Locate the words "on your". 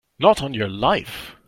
0.41-0.67